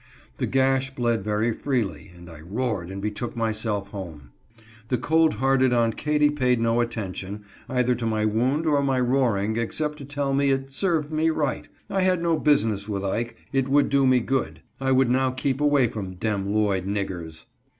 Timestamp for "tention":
6.89-7.43